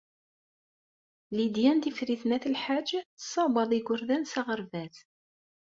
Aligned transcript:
Lidya 1.35 1.71
n 1.77 1.77
Tifrit 1.83 2.23
n 2.25 2.31
At 2.35 2.45
Lḥaǧ 2.53 2.89
tessawaḍ 3.17 3.69
igerdan 3.77 4.23
s 4.31 4.33
aɣerbaz. 4.39 4.95